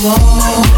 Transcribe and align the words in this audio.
whoa. 0.00 0.77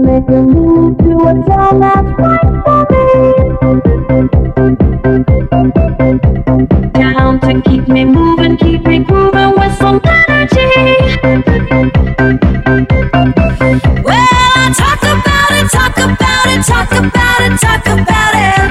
make 0.00 0.28
a 0.28 0.42
move 0.42 0.96
to 0.98 1.18
a 1.28 1.34
town 1.46 1.80
that's 1.80 2.08
right 2.18 2.40
for 2.64 2.86
me. 2.90 3.04
Down 6.92 7.40
to 7.40 7.60
keep 7.62 7.88
me 7.88 8.04
moving, 8.04 8.56
keep 8.56 8.84
me 8.84 9.00
grooving 9.00 9.52
with 9.58 9.76
some 9.78 10.00
energy. 10.04 10.70
Well, 14.04 14.28
I 14.56 14.72
talk 14.76 15.02
about 15.02 15.50
it, 15.58 15.68
talk 15.70 15.96
about 15.96 16.46
it, 16.46 16.62
talk 16.64 16.92
about 16.92 17.40
it, 17.40 17.58
talk 17.60 17.86
about 17.86 18.34
it. 18.34 18.70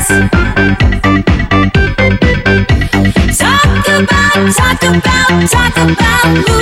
Talk 3.37 3.87
about, 3.87 4.33
talk 4.55 4.83
about, 4.83 5.49
talk 5.49 5.77
about. 5.77 6.25
Moving. 6.25 6.58